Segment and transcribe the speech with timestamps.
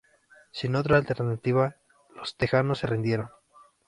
[0.51, 1.75] Sin otra alternativa,
[2.15, 3.29] los texanos se rindieron.